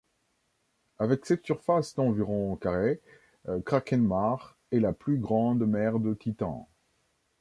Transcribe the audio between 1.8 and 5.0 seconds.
d'environ carrés, Kraken Mare est la